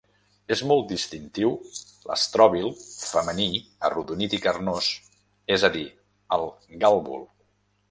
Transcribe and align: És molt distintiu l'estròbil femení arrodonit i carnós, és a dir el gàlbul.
És 0.53 0.61
molt 0.69 0.85
distintiu 0.91 1.51
l'estròbil 2.11 2.71
femení 3.01 3.47
arrodonit 3.91 4.35
i 4.39 4.41
carnós, 4.47 4.89
és 5.59 5.69
a 5.69 5.73
dir 5.79 5.87
el 6.39 6.51
gàlbul. 6.87 7.25